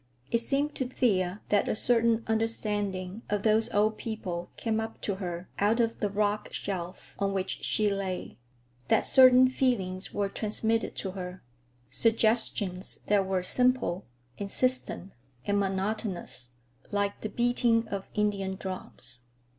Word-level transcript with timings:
It 0.31 0.39
seemed 0.39 0.73
to 0.77 0.87
Thea 0.87 1.41
that 1.49 1.69
a 1.69 1.75
certain 1.75 2.23
understanding 2.25 3.21
of 3.29 3.43
those 3.43 3.71
old 3.71 3.99
people 3.99 4.49
came 4.57 4.79
up 4.79 4.99
to 5.01 5.17
her 5.17 5.47
out 5.59 5.79
of 5.79 5.99
the 5.99 6.09
rock 6.09 6.51
shelf 6.51 7.13
on 7.19 7.33
which 7.33 7.63
she 7.63 7.87
lay; 7.87 8.35
that 8.87 9.05
certain 9.05 9.47
feelings 9.47 10.11
were 10.11 10.27
transmitted 10.27 10.95
to 10.95 11.11
her, 11.11 11.43
suggestions 11.91 13.01
that 13.05 13.27
were 13.27 13.43
simple, 13.43 14.03
insistent, 14.39 15.13
and 15.45 15.59
monotonous, 15.59 16.55
like 16.91 17.21
the 17.21 17.29
beating 17.29 17.87
of 17.89 18.07
Indian 18.15 18.55
drums. 18.55 19.19